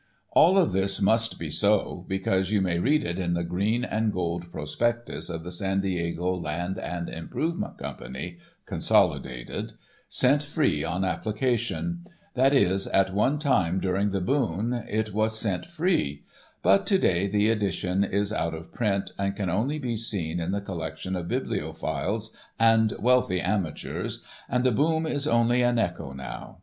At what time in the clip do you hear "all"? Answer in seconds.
0.31-0.57